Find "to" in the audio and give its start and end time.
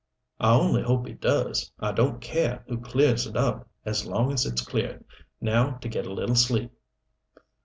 5.77-5.87